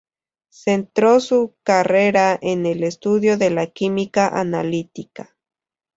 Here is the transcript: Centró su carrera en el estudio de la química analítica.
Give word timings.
Centró 0.49 1.19
su 1.19 1.53
carrera 1.61 2.39
en 2.41 2.65
el 2.65 2.83
estudio 2.83 3.37
de 3.37 3.51
la 3.51 3.67
química 3.67 4.29
analítica. 4.29 5.37